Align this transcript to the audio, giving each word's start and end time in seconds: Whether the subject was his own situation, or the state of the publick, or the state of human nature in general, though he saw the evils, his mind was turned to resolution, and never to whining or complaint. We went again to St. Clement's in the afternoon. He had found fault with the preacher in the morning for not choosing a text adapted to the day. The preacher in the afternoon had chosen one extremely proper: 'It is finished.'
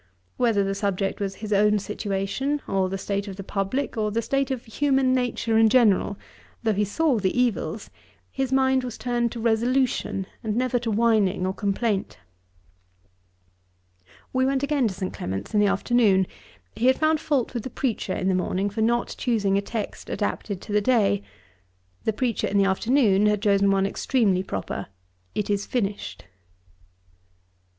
Whether 0.35 0.63
the 0.63 0.73
subject 0.73 1.19
was 1.19 1.35
his 1.45 1.53
own 1.53 1.77
situation, 1.77 2.59
or 2.67 2.89
the 2.89 2.97
state 2.97 3.27
of 3.27 3.35
the 3.35 3.43
publick, 3.43 3.97
or 3.97 4.09
the 4.09 4.23
state 4.23 4.49
of 4.49 4.65
human 4.65 5.13
nature 5.13 5.59
in 5.59 5.69
general, 5.69 6.17
though 6.63 6.73
he 6.73 6.83
saw 6.83 7.19
the 7.19 7.39
evils, 7.39 7.91
his 8.31 8.51
mind 8.51 8.83
was 8.83 8.97
turned 8.97 9.31
to 9.31 9.39
resolution, 9.39 10.25
and 10.43 10.55
never 10.55 10.79
to 10.79 10.89
whining 10.89 11.45
or 11.45 11.53
complaint. 11.53 12.17
We 14.33 14.43
went 14.43 14.63
again 14.63 14.87
to 14.87 14.93
St. 14.95 15.13
Clement's 15.13 15.53
in 15.53 15.59
the 15.59 15.67
afternoon. 15.67 16.25
He 16.75 16.87
had 16.87 16.97
found 16.97 17.19
fault 17.19 17.53
with 17.53 17.61
the 17.61 17.69
preacher 17.69 18.13
in 18.15 18.27
the 18.27 18.33
morning 18.33 18.71
for 18.71 18.81
not 18.81 19.13
choosing 19.19 19.55
a 19.55 19.61
text 19.61 20.09
adapted 20.09 20.61
to 20.63 20.71
the 20.71 20.81
day. 20.81 21.21
The 22.05 22.13
preacher 22.13 22.47
in 22.47 22.57
the 22.57 22.65
afternoon 22.65 23.27
had 23.27 23.39
chosen 23.43 23.69
one 23.69 23.85
extremely 23.85 24.41
proper: 24.41 24.87
'It 25.35 25.51
is 25.51 25.67
finished.' 25.67 26.25